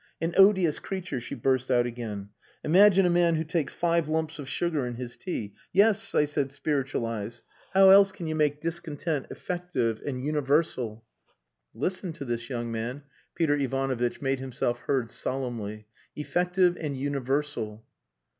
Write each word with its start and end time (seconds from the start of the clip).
"An 0.19 0.33
odious 0.35 0.79
creature," 0.79 1.19
she 1.19 1.35
burst 1.35 1.69
out 1.69 1.85
again. 1.85 2.29
"Imagine 2.63 3.05
a 3.05 3.09
man 3.11 3.35
who 3.35 3.43
takes 3.43 3.71
five 3.71 4.09
lumps 4.09 4.39
of 4.39 4.49
sugar 4.49 4.87
in 4.87 4.95
his 4.95 5.15
tea.... 5.15 5.53
Yes, 5.73 6.15
I 6.15 6.25
said 6.25 6.51
spiritualize! 6.51 7.43
How 7.75 7.91
else 7.91 8.11
can 8.11 8.25
you 8.25 8.33
make 8.33 8.61
discontent 8.61 9.27
effective 9.29 10.01
and 10.03 10.25
universal?" 10.25 11.05
"Listen 11.75 12.13
to 12.13 12.25
this, 12.25 12.49
young 12.49 12.71
man." 12.71 13.03
Peter 13.35 13.55
Ivanovitch 13.55 14.23
made 14.23 14.39
himself 14.39 14.79
heard 14.87 15.11
solemnly. 15.11 15.85
"Effective 16.15 16.75
and 16.77 16.97
universal." 16.97 17.85